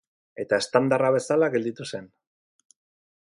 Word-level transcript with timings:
Eta 0.43 0.57
estandarra 0.63 1.11
bezala 1.17 1.51
gelditu 1.57 1.87
zen. 1.97 2.07